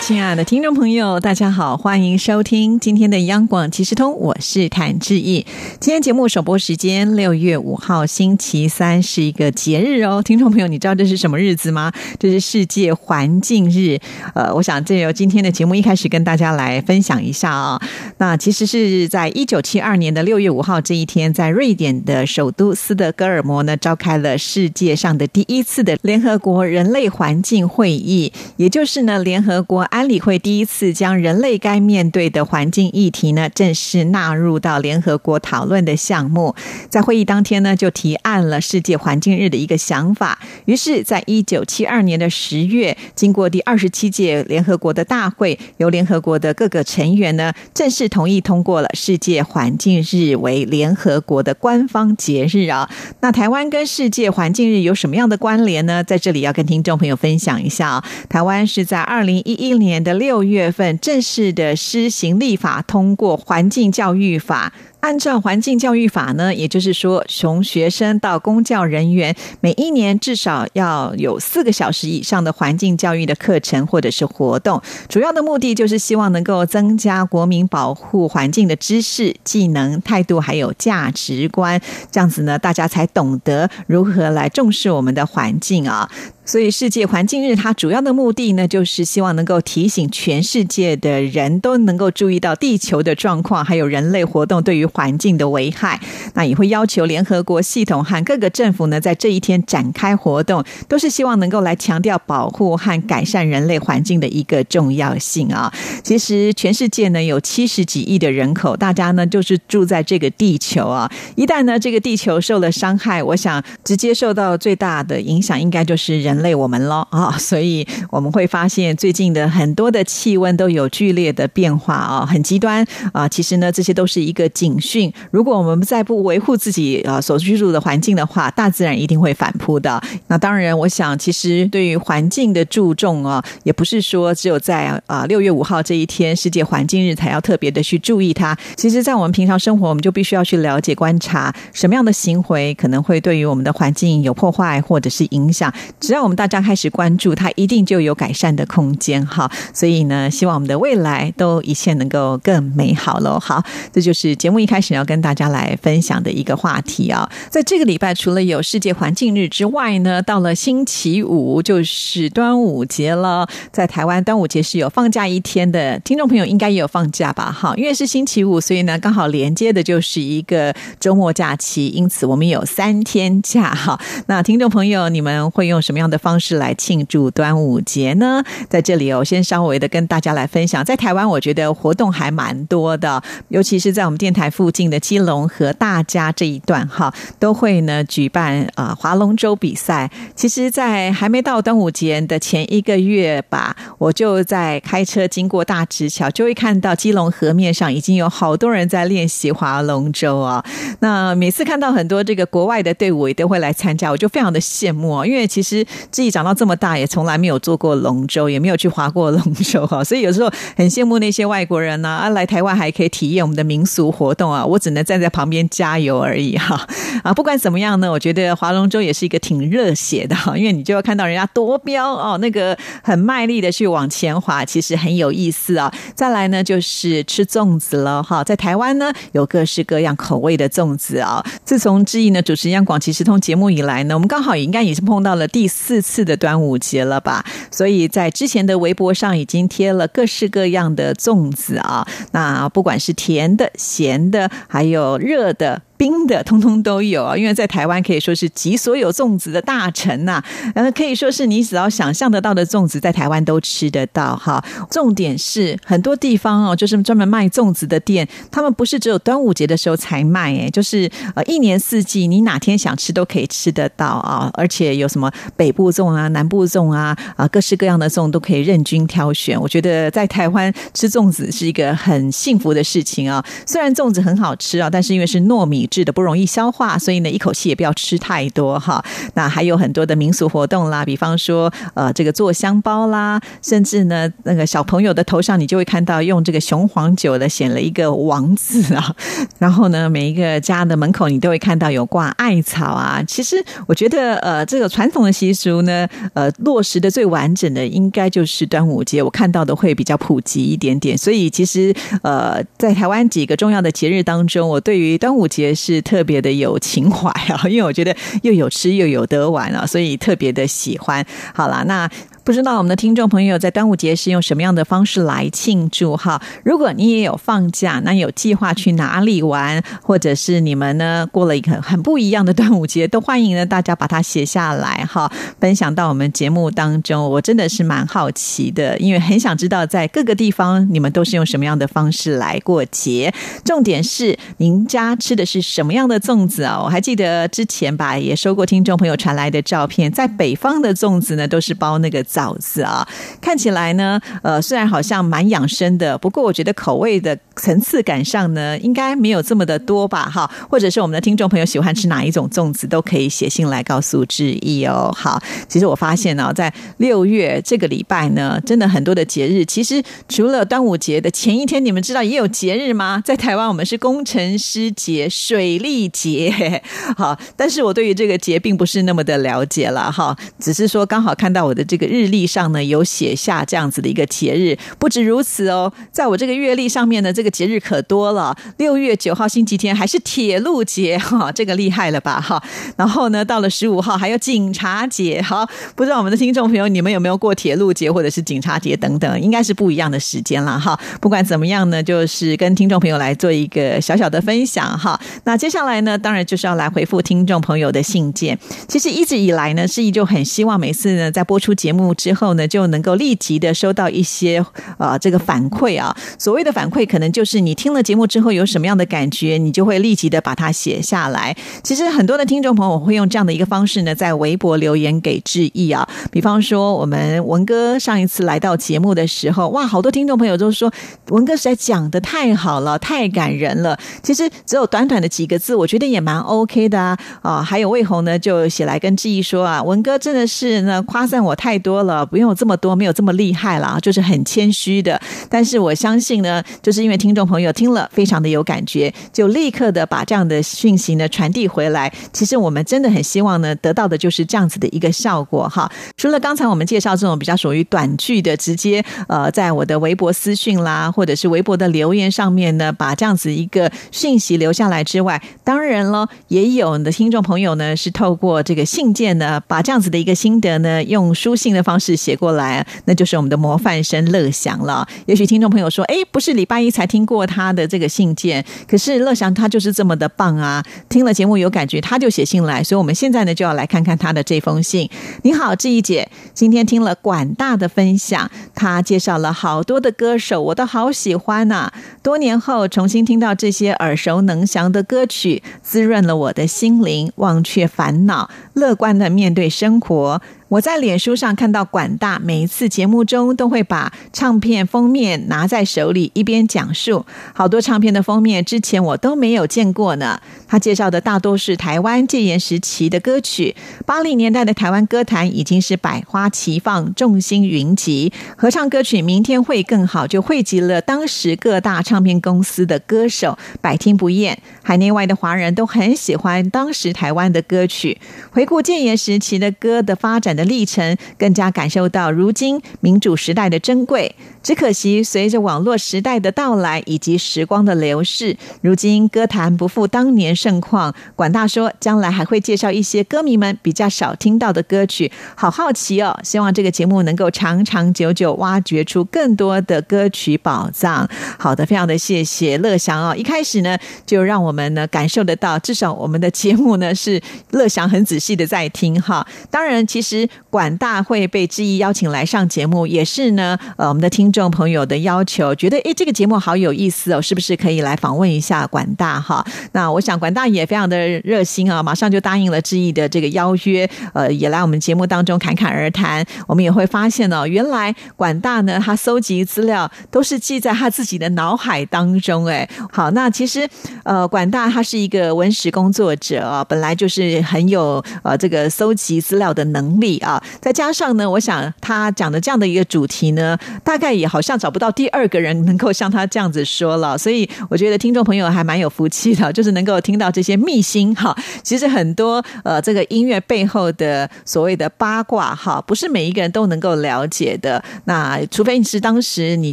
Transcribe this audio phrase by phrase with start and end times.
[0.00, 5.46] 亲爱的听众朋友，大家好，欢迎收听今天的央广即时通，我是谭志毅。
[5.78, 11.92] 今天节目首播时间六月五号星期三是一个节日哦，听众朋友，你知道这是什么日子吗？
[12.18, 14.00] 这是世界环境日。
[14.34, 17.80] 呃，我想这由今天的节目一开始跟大家来分享一下啊。
[18.18, 30.10] 那其实是在一九七二年的六月五号这一天，在瑞典的首都斯德哥尔摩呢，召开了世界上的第一次的联合国人类环境会议，也就是呢联合国安。
[30.10, 36.52] 理会第一次将人类该面对的环境议题呢，正式纳入到联合国讨论的项目。
[36.88, 40.36] 在会议当天呢，就提案了世界环境日的一个想法。
[40.64, 52.90] 于是，在一九七二年的十月，经过第二十七届联合国的大会，由联合国的各个成员呢，正式同意通过了世界环境日为联合国的官方节日啊。
[53.20, 56.02] 那台湾跟世界环境日有什么样的关联呢？
[56.02, 58.04] 在这里要跟听众朋友分享一下啊。
[58.28, 59.90] 台湾是在二零一一年。
[59.90, 64.72] 年的六月份，正式的施行立法，通过《环境教育法》。
[65.00, 74.80] 按照环境教育法呢，也就是说，从学生到公教人员，每一年至少要有四个小时以上的环境教育的课程或者是活动。
[75.08, 86.10] 主要的目的就是希望能够增加国民保护环境的知识、技能、态度还有价值观，这样子呢，大家才懂得如何来重视我们的环境啊。
[86.44, 96.00] 所以，世界环境日它主要的目的呢，就是希望能够提醒全世界的人都能够注意到地球的状况，还有人类活动对于环境的危害，
[96.34, 105.72] 那也会要求联合国系统和各个政府呢，在这一天展开活动，都是希望能够来强调保护和改善人类环境的一个重要性啊。
[106.02, 111.10] 其实全世界呢有七十几亿的人口，大家呢就是住在这个地球啊。
[111.36, 117.36] 一旦呢这个地球受了伤害，我想直接受到最大的影响，应该就是人类我们了啊。
[117.38, 123.28] 所以我们会发现最近的很多的气温都有剧烈的变化啊，很极端啊。
[123.28, 124.79] 其实呢这些都是一个警。
[124.80, 130.02] 训，如果我们再不维护自己啊所居住的环境的话，大自然一定会反扑的。
[130.28, 138.56] 那当然，我想其实对于环境的注重啊，也不是说只有在啊六月五号这一天世界环境日才要特别的去注意它。
[138.76, 145.70] 其实，在我们平常生活，我们就必须要去了解、观察什么样的行为可能会对于我们的环境有破坏或者是影响。
[146.00, 149.24] 只要我们大家开始关注，它一定就有改善的空间。
[149.26, 153.38] 哈，所以呢，希望我们的未来都一切能够更美好喽。
[153.38, 153.62] 好，
[153.92, 154.69] 这就是节目一。
[154.70, 163.48] 开始要跟大家来分享的一个话题啊，在这个礼拜除了有世界环境日之外呢，到了星期五就是端午节了。
[163.72, 167.50] 在台湾端午节是有放假一天的，听众朋友应该也有放假吧？
[167.50, 174.00] 哈，因为是星期五，所以呢刚好连接的就是一个周末假期，因此我们有三天假哈。
[174.28, 178.40] 那听众朋友，你们会用什么样的方式来庆祝端午节呢？
[178.68, 184.48] 在这里哦，先稍微的跟大家来分享，在台湾我觉得活动还蛮多的，尤其是在我们电台。
[184.60, 190.10] 附近的基隆和大家这一段哈，都会呢举办啊划龙舟比赛。
[190.36, 200.62] 其实，在还没到端午节的前一个月吧，我就在开车经过大直桥，就会看到基隆河面上已经有好多人在练习划龙舟啊。
[200.98, 205.24] 那每次看到很多这个国外的队伍也都会来参加，我就非常的羡慕啊。
[205.24, 214.49] 因为其实自己长到这么大，也从来没有做过龙舟，也没有去划过龙舟哈，所以有时候很羡慕那些外国人呢啊，来台湾还可以体验我们的民俗活动。
[214.50, 216.86] 啊，我只能站在旁边加油而已哈
[217.22, 217.32] 啊！
[217.32, 225.92] 不管怎么样呢，我觉得划龙舟也是一个挺热血的哈，因为你就要看到人家夺标哦，那个很卖力的去往前划，其实很有意思啊。
[226.14, 231.44] 再来呢，就是吃粽子了哈，在台湾呢有各式各样口味的粽子啊。
[231.64, 237.44] 自从志毅呢主持央广其时通节目以来呢，我们刚好也应该也是碰到了第四次的端午节了吧？
[237.70, 244.29] 所以在之前的微博上已经贴了各式各样的粽子啊，那不管是甜的、咸。
[244.30, 245.82] 的还有热的。
[246.00, 250.42] 冰的通通都有啊，因为在台湾可以说是集所有粽子的大成呐，
[250.74, 254.64] 呃，可以说是你只要想象得到的粽子，在台湾都吃得到哈。
[254.90, 264.50] 重点是很多地方哦，就是专门卖粽子的店，他们不是只有端午节的时候才卖，哎，就是呃一年四季，你哪天想吃都可以吃得到啊。
[264.54, 269.60] 而且有什么北部粽啊、南部粽啊啊，各式各样的粽都可以任君挑选。
[269.60, 273.44] 我觉得在台湾吃粽子是一个很幸福的事情啊。
[273.66, 275.86] 虽然粽子很好吃啊，但是因为是糯米。
[275.90, 279.04] 制的，不容易消化，所以呢，一口气也不要吃太多哈。
[279.34, 289.14] 那还有很多的民俗活动啦，比方说呃，这个做香包啦，甚至呢，那个小朋友的头上你就会看到用这个雄黄酒的写了一个王字啊。
[289.58, 293.22] 然后呢，每一个家的门口你都会看到有挂艾草啊。
[293.26, 301.18] 其实我觉得呃，这个传统的习俗呢，呃，落实的最完整的应该就是端午节，我看到的会比较普及一点点。
[301.18, 311.24] 所以其实呃，在台湾几个重要的节日当中，我对于端午节是特别的有情怀啊，因为我觉得又有吃又有得玩啊，所以特别的喜欢。
[311.54, 312.10] 好啦，那。
[312.50, 316.42] 不知道我们的听众朋友在端午节是用什么样的方式来庆祝哈？
[316.64, 325.30] 如果你也有放假，那有计划去哪里玩，或者是你们呢过了一个很不一样的端午节，都欢迎呢大家把它写下来哈，
[325.60, 327.30] 分享到我们节目当中。
[327.30, 333.32] 我真的是蛮好奇的，因为很想知道在各个地方你们都是用什么样的方式来过节。
[333.64, 336.80] 重点是您家吃的是什么样的粽子啊？
[336.82, 342.56] 我还记得之前吧，也收过听众朋友传来的照片，在北方的粽子呢都是包那个枣。
[342.60, 343.06] 子啊，
[343.40, 350.50] 看起来呢，呃，虽然好像蛮养生的，不过我觉得口味的层次感上呢，应该没有这么的多吧，哈。
[350.70, 355.12] 或者是我们的听众朋友喜欢吃哪一种粽子，都可以写信来告诉志毅哦。
[355.14, 363.22] 好，其实我发现呢，在六月这个礼拜呢，真的很多的节日，其实除了端午节的前一天，你们知道也有节日吗？
[363.26, 366.82] 在台湾，我们是工程师节、水利节，
[367.18, 372.30] 好，但是我对于这个节并不是那么的了解了，哈，只是说刚好看到我的这个日。
[372.30, 378.56] 历上呢有写下这样子的一个节日，不止如此哦，在我这个月历上面呢，这个节日可多了。
[378.78, 382.62] 六月九号星期天还是铁路节哈，这个厉害了吧哈。
[382.96, 390.98] 然后呢，到了十五号还有警察节，好，不知道我们的听众朋友你们有没有过铁路节或者是警察节等等，应该是不一样的时间了哈。
[391.20, 395.20] 不管怎么样呢，就是跟听众朋友来做一个小小的分享哈。
[395.44, 398.58] 那接下来呢，当然就是要来回复听众朋友的信件。
[398.86, 402.14] 其实一直以来呢，是一就很希望每次呢在播出节目。
[402.14, 404.62] 之后呢，就能够立即的收到一些
[404.98, 406.14] 啊这个反馈啊。
[406.38, 411.56] 所谓的反馈，可能就就是你听了节目之后有什么样的感觉，你就会立即的把它写下来。
[411.82, 416.06] 其实很多的听众朋友会用这样的一个方式呢，在微博留言给致意啊。
[416.30, 420.92] 比方说，我们文哥上一次来到节目的时候，哇，好多听众朋友都说
[421.28, 423.98] 文哥实在讲的太好了，太感人了。
[424.22, 427.18] 其实只有短短的几个字，我觉得也蛮 OK 的啊。
[427.40, 432.26] 啊，还有魏红呢，就写来跟致意说啊，文哥真的是呢夸赞我太多了。
[432.26, 435.18] 不用这么多，没有这么厉害了，就是很谦虚的。
[435.48, 442.12] 但是我相信呢，就是因为听众朋友听了非常的有感觉，就立刻的把这样的讯息呢传递回来。
[442.32, 445.88] 其实我们真的很希望呢，得到的就是这样子的一个效果哈。
[446.16, 462.00] 除了刚才我们介绍这种比较属于短句的，直接呃，在我的微博私讯啦，或者是微博的留言上面呢，把这样子一个讯息留下来之外，当然了，也有的听众朋友呢是透过这个信件呢，把这样子的一个心得呢，用书信的方。
[462.00, 465.06] 式写过来，那就是我们的模范生乐祥了。
[465.26, 470.80] 也许听众朋友说：“哎，不是礼拜一才听过他的这个信件，可是乐祥他就是这么的棒啊！
[471.08, 472.84] 听了节目有感觉，他就写信来。
[472.84, 475.10] 所以我们现在呢，就要来看看他的这封信。
[475.42, 481.92] 你好，志毅姐，今天听了管大的分享，他介绍了好多的歌手，我都好喜欢呐。
[482.22, 497.26] 多年后重新听到这些耳熟能详的歌曲，滋润了我的心灵，忘却烦恼，乐观的面对生活。”我在脸书上看到管大每一次节目中都会把唱片封面拿在手里，一边讲述。
[497.52, 500.40] 好多唱片的封面之前我都没有见过呢。
[500.68, 503.74] 他介绍的大多是台湾戒严时期的歌曲。
[504.06, 508.32] 八零年代的台湾歌坛已经是百花齐放、众星云集。
[508.56, 514.56] 合唱歌曲《明天会更好》就汇集了当时各大唱片公司的歌手，百听不厌。
[514.84, 518.16] 海内外的华人都很喜欢当时台湾的歌曲。
[518.52, 524.34] 回顾戒严时期的歌的发展的历程，更加感受到如今民主时代的珍贵。
[524.62, 531.14] 只可惜，随着网络时代的到来以及时光的流逝，如今歌坛不复当年盛况。
[531.34, 535.32] 管大说，将来还会介绍一些歌迷们比较少听到的歌曲。
[535.54, 536.38] 好好奇哦！
[536.42, 541.26] 希望这个节目能够长长久久，挖掘出更多的歌曲宝藏。
[541.58, 543.34] 好的，非常的谢谢乐祥哦！
[543.34, 547.40] 一开始呢，就让我们呢感受得到，至少我们的节目呢是
[547.70, 549.46] 乐祥很仔细的在听哈。
[549.70, 559.64] 当然，其实管大会被志毅邀请来上节目，也是呢，呃，我们的听众朋友的要求，觉得诶这个节目好有意思哦，是不是可以来访问一下管大哈？
[559.92, 566.44] 那我想管大也非常的热心啊，马上就答应了志毅的这个邀约，呃，也来我们节目当中侃侃而谈。
[566.66, 572.66] 我们也会发现哦，原来管大呢，他搜集资料都是记在他自己的脑海当中。
[572.66, 573.88] 哎，好，那其实
[574.24, 591.56] 呃，管大他是一个文史工作者，本来就是很有呃这个搜集资料的能力啊，再加上呢，我想他讲的这样的一个主题呢，大概也好像找不到第二个人能够像他这样子说了，所以我觉得听众朋友还蛮有福气的， 就是能够听到这些秘辛哈。
[591.82, 598.02] 其实很多呃这个音乐背后的所谓的八卦哈，不是每一个人都能够了解的。
[598.24, 599.92] 那除非你是当时你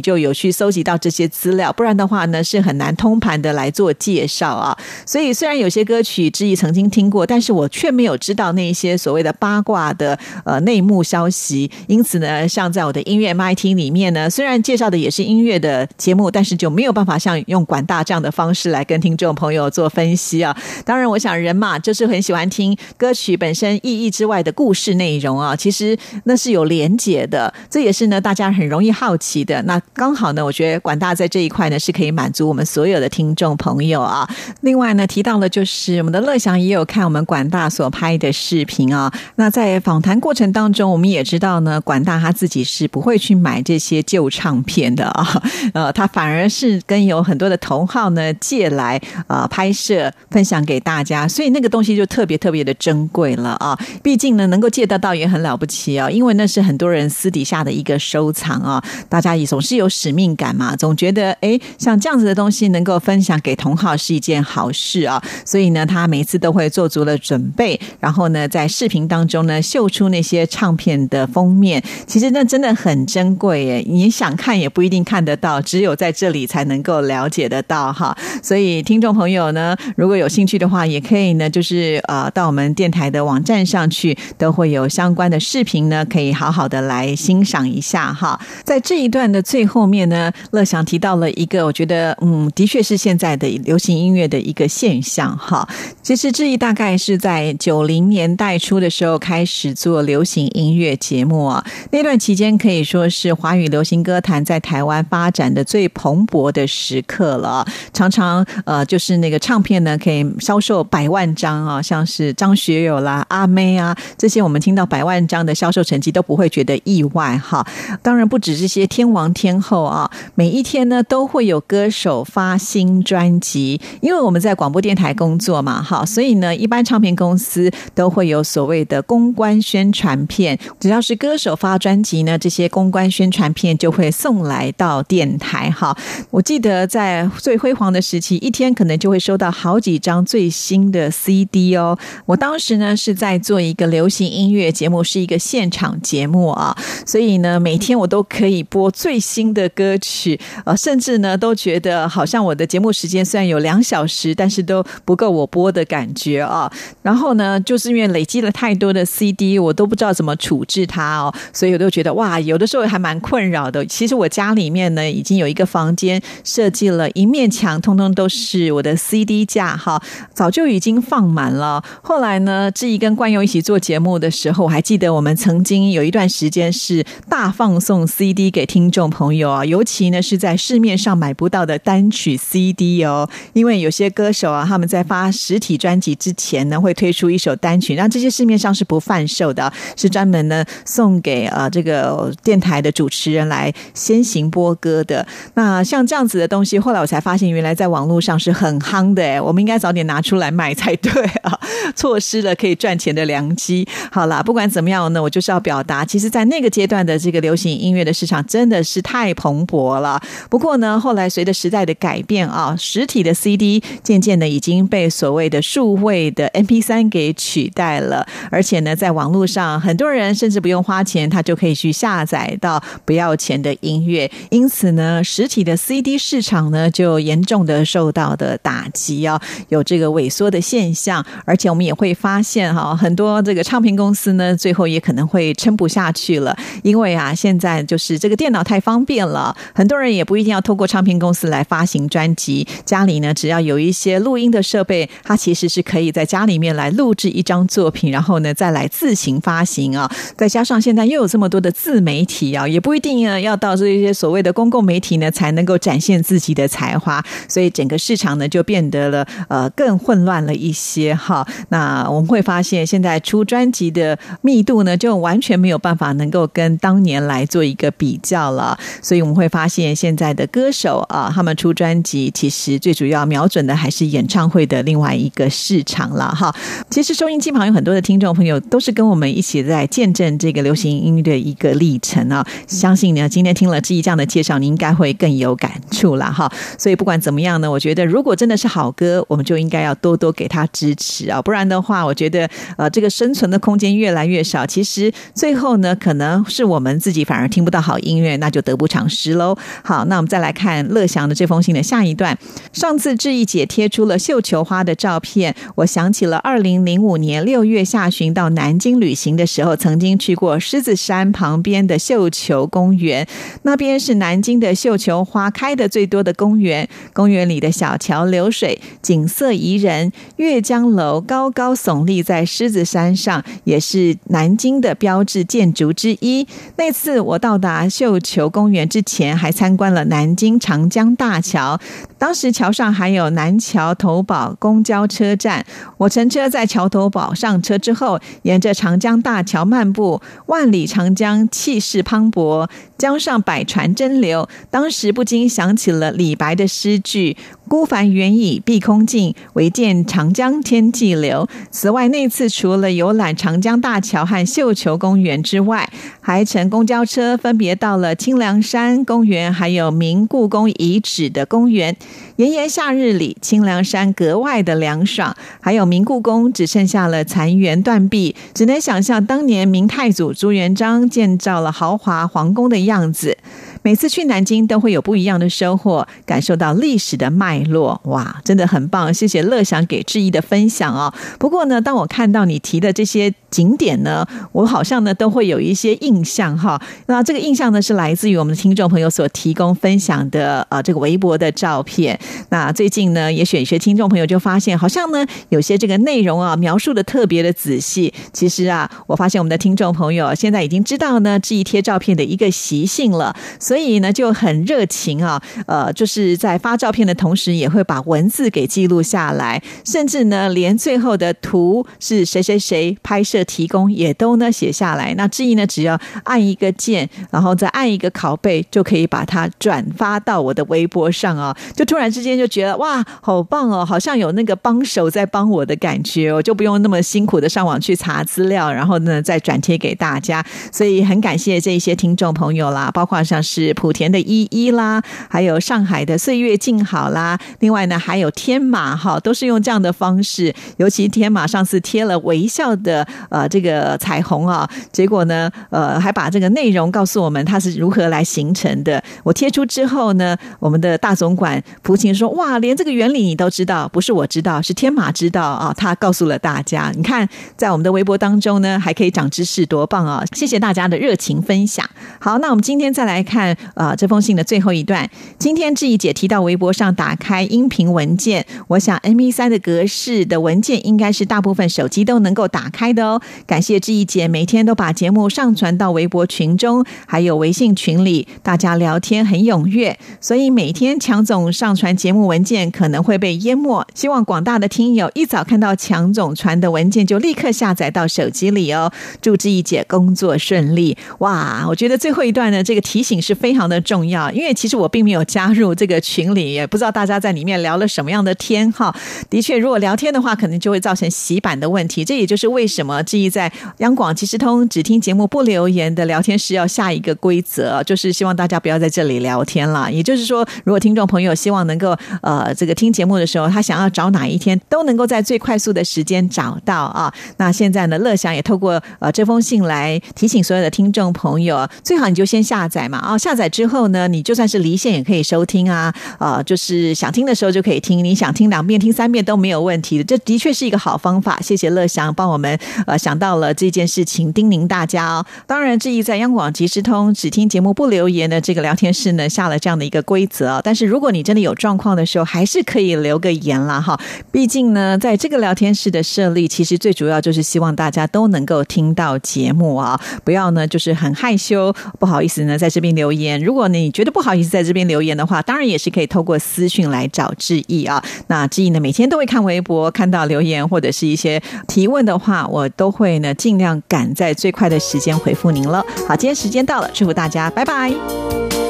[0.00, 4.76] 就有去搜集到这些资料，不然的话呢，是很难通盘的来做介绍啊。
[5.06, 11.70] 所以虽然有些歌曲之意曾经听过，但是我却没有知道那些所谓的八卦的呃内幕消息。
[11.86, 20.56] 因此呢，像在我的音乐 MIT 里面呢，虽然介绍的也是音乐的节目，但是就没有办法像用管大这样的方式来跟听众朋友做分析啊。
[20.84, 25.54] 当然，我想人嘛，就是很喜欢听歌曲本身意义之外的故事内容啊。
[25.56, 29.62] 其实那是有连结的，这也是呢大家很容易好奇的。
[29.62, 34.28] 那刚好呢，我觉得管大在这一块呢是可以满足我们所有的听众朋友啊。
[34.60, 39.12] 另外呢，提到了就是我们的乐祥也有看我们管大所拍的视频啊。
[39.36, 45.42] 那在访谈过过程当中，我们也知道呢，管大他自己是不会去买这些旧唱片的啊。
[45.72, 53.74] 呃，他反而是跟有很多的同好呢借来啊拍摄分享给大家，所以那个东西就特别特别的珍贵了啊。
[54.02, 58.84] 毕竟呢，能够借得到也很了不起啊，因为那是很多人私底下的一个收藏啊。
[59.08, 65.22] 大家也总是有使命感嘛，总觉得哎，像这样子的东西能够分享给同好是一件好事啊。
[65.46, 71.82] 所以呢，他每次都会做足了准备，然后呢，在视频当中呢秀出那些唱片的封面。
[72.06, 78.16] 其实那真的很珍贵耶，你想看也不一定看得到，只有在这里才能够了解得到哈。
[78.42, 88.40] 所以听众朋友呢，如果有兴趣的话，也可以呢，就是呃，到我们电台的网站上去，都会有相关的视频呢，可以好好的来欣赏一下哈。
[88.64, 95.68] 在这一段的最后面呢，乐祥提到了一个，我觉得嗯，的确是现在的流行音乐的一个现象哈。
[96.02, 117.66] 其实这一大概是在九零年代初的时候开始做流行音乐节目啊，那段期间可以说是华语流行歌坛在台湾发展的最蓬勃的时刻了，常常呃就是那个唱片呢可以销售百万张啊，像是张学友啦、阿妹啊这些，我们听到百万张的销售成绩都不会觉得意外哈。
[118.02, 135.96] 当然不止这些天王天后啊，每一天呢都会有歌手发新专辑，因为我们在广播电台工作嘛，哈，所以呢一般唱片公司都会有所谓的公关宣传片，只要是歌手发专辑呢，这些公关宣传片就会送来到电台哈。
[136.30, 141.98] 我记得在最辉煌的时期，一天可能就会收到好几张最新的 CD 哦。
[142.26, 146.76] 我当时呢是在做一个流行音乐节目，是一个现场节目啊，
[147.06, 156.70] 所以呢每天我都可以播最新的歌曲，呃，甚至呢都觉得好像我的节目时间虽然有两小时，但是都不够我播的感觉啊。
[157.02, 163.86] 然后呢，就是因为累积了太多的 CD，我都不知道怎么处置它哦，所以我都觉得哇，有的时候还蛮困扰的。
[163.86, 170.02] 其实我家里面呢已经有一个房间设计了一面墙，通通都是我的 CD 架哈，
[170.34, 171.80] 早就已经放满了。
[172.02, 195.26] 后来呢，志毅跟冠佑一起做节目的时候，我还记得我们曾经有一段时间是大放送 CD 给听众朋友啊，尤其呢是在市面上买不到的单曲 CD 哦，因为有些歌手啊，他们在发实体专辑之前呢，会推出一首单曲，那这些市面上是不贩售的，是专门呢送给呃这个电台的主持人来先行播歌的。
[195.54, 201.10] 那像这样子的东西，后来我才发现，原来在网络上是很夯的哎，我们应该早点拿出来卖才对
[201.42, 201.58] 啊，
[201.94, 203.86] 错失了可以赚钱的良机。
[204.10, 210.20] 好啦，不管怎么样呢，我就是要表达，其实，在那个阶段的这个流行音乐的市场真的是太蓬勃了。
[210.48, 224.30] 不过呢，后来随着时代的改变啊，实体的 CD 渐渐的已经被所谓的数位的 MP 三给取代了，而且呢，在网络上，很多人甚至不用花钱，他就可以去下载到不要钱的音乐。
[224.50, 231.24] 因此呢，实体的 CD 市场呢，就严重的受到的打击啊，有这个萎缩的现象。
[231.44, 249.64] 而且我们也会发现哈，很多这个唱片公司呢，最后也可能会撑不下去了，因为啊，现在就是这个电脑太方便了，很多人也不一定要透过唱片公司来发行专辑，家里呢，只要有一些录音的设备，它其实是可以在家里面来录制一张作品，然后呢，再来自行发。
[249.68, 261.46] 行啊，再加上现在又有这么多的自媒体啊，也不一定呢要到这些所谓的公共媒体呢才能够展现自己的才华，所以整个市场呢就变得了呃更混乱了一些哈。
[261.68, 276.54] 那我们会发现，现在出专辑的密度呢就完全没有办法能够跟当年来做一个比较了，所以我们会发现现在的歌手啊，他们出专辑其实最主要瞄准的还是演唱会的另外一个市场了哈。
[276.88, 282.44] 其实收音机旁有很多的听众朋友都是跟我们一起在见证这个流行音乐的一个历程啊！
[282.66, 286.52] 相信呢，今天听了志毅这样的介绍，你应该会更有感触了哈。
[286.76, 291.40] 所以不管怎么样呢，我觉得如果真的是好歌，我们就应该要多多给他支持啊！
[291.40, 294.66] 不然的话，我觉得呃，这个生存的空间越来越少。
[294.66, 299.56] 其实最后呢，可能是我们自己反而听不到好音乐，那就得不偿失喽。
[299.84, 302.36] 好，那我们再来看乐祥的这封信的下一段。
[302.72, 313.26] 上次志毅姐贴出了绣球花的照片，我想起了二零零五年六月下旬到南京旅行的时候，曾经去过狮子山旁边的绣球公园。
[313.62, 316.88] 那边是南京的绣球花开的最多的公园。
[317.12, 320.12] 公园里的小桥流水，景色宜人。
[320.36, 326.46] 岳江楼高高耸立在狮子山上，也是南京的标志建筑之一。
[326.76, 331.80] 那次我到达绣球公园之前，还参观了南京长江大桥。
[332.18, 335.64] 当时桥上还有南桥头堡公交车站。
[335.98, 344.46] 我乘车在桥头堡上车之后，沿着长江江大桥漫步，万里长江气势磅礴，江上百船争流。
[344.70, 347.36] 当时不禁想起了李白的诗句。
[347.68, 351.46] 孤帆远影碧空尽，唯见长江天际流。
[351.70, 355.86] 此外，那次除了游览长江大桥和绣球公园之外，
[356.22, 361.94] 还乘公交车分别到了清凉山公园，还有明故宫遗址的公园。
[362.36, 373.36] 炎炎夏日里，清凉山格外的凉爽，还有明故宫只剩下了残垣断壁，只能想象当年明太祖朱元璋建造了豪华皇宫的样子。
[373.82, 379.12] 每次去南京都会有不一样的收获，感受到历史的脉络，哇，真的很棒！
[379.12, 381.12] 谢谢乐享给志毅的分享哦。
[381.38, 386.80] 不过呢，当我看到你提的这些景点呢，我好像呢都会有一些印象哈。
[387.06, 392.18] 那这个印象呢是来自于我们的听众朋友所提供分享的呃这个微博的照片。
[392.50, 398.12] 那最近呢，也选一些听众朋友就发现，好像呢有些这个内容啊描述的特别的仔细。
[398.32, 403.34] 其实啊，我发现我们的听众朋友现在已经知道呢志毅贴照片的一个习性了。
[403.68, 415.12] 所以呢，就很热情啊，呃，就是在发照片的同时，也会把文字给记录下来，甚至呢，连最后的图是谁谁谁拍摄提供，也都呢写下来。
[415.18, 421.54] 那志毅呢，只要按一个键，然后再按一个拷贝，就可以把它转发到我的微博上啊。
[421.76, 430.42] 就突然之间就觉得哇，好棒哦，好像有那个帮手在帮我的感觉，我就不用那么辛苦的上网去查资料，然后呢再转贴给大家。
[430.72, 433.57] 所以很感谢这一些听众朋友啦，包括像是。
[433.58, 440.54] 是莆田的依依啦，还有上海的岁月静好啦，另外呢还有天马哈，都是用这样的方式。
[440.76, 449.02] 尤其天马上次贴了微笑的呃这个彩虹啊，结果呢呃还把这个内容告诉我们它是如何来形成的。
[449.24, 456.92] 我贴出之后呢，我们的大总管蒲琴说哇，连这个原理你都知道，不是我知道，是天马知道啊，他告诉了大家。
[456.94, 460.22] 你看在我们的微博当中呢，还可以长知识，多棒啊！
[460.32, 461.84] 谢谢大家的热情分享。
[462.20, 463.47] 好，那我们今天再来看。
[463.74, 465.08] 啊，这封信的最后一段，
[465.38, 473.20] 今天志怡姐提到微博上打开音频文件，我想 M P 三的格式的文件应该是大部分手机都能够打开的哦。
[473.46, 483.86] 感谢志怡姐每天都把节目上传到微博群中，还有微信群里，大家聊天很踊跃，所以每天强总上传节目文件可能会被淹没。
[483.94, 488.92] 希望广大的听友一早看到强总传的文件就立刻下载到手机里哦。
[489.22, 490.96] 祝志怡姐工作顺利！
[491.20, 493.37] 哇，我觉得最后一段呢，这个提醒是。
[493.38, 498.94] 非常的重要，因为其实我并没有加入这个群里，也不知道大家在里面聊了什么样的天哈。
[499.30, 502.04] 的确，如果聊天的话，可能就会造成洗版的问题。
[502.04, 509.90] 这也就是为什么志毅在央广即时通只听节目不留言的聊天室要下一个规则，就是希望大家不要在这里聊天了。
[509.92, 517.12] 也就是说，如果听众朋友希望能够呃这个听节目的时候，他想要找哪一天都能够在最快速的时间找到啊。
[517.36, 523.18] 那现在呢，乐享也透过呃这封信来提醒所有的听众朋友，最好你就先下载嘛啊。
[523.28, 530.04] 下载之后呢，你就算是离线也可以收听啊，呃，就是想听的时候就可以听，你想听两遍、听三遍都没有问题的。
[530.04, 531.38] 这的确是一个好方法。
[531.42, 535.26] 谢谢乐祥帮我们呃想到了这件事情，叮咛大家哦。
[535.46, 540.62] 当然，至于在央广即时通只听节目不留言的这个聊天室呢，下了这样的一个规则。
[540.64, 544.00] 但是如果你真的有状况的时候，还是可以留个言啦哈。
[544.32, 558.02] 毕竟呢，在这个聊天室的设立，其实最主要就是希望大家都能够听到节目啊，不要呢就是很害羞，不好意思呢在这边留言如果你觉得不好意思在这边留言的话，当然也是可以透过私讯来找志毅啊。
[558.28, 565.84] 那志毅呢每天都会看微博，看到留言或者是一些提问的话，我都会呢尽量赶在最快的时间回复您了。
[566.06, 568.67] 好，今天时间到了，祝福大家，拜拜。